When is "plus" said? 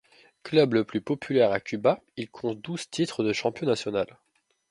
0.83-0.99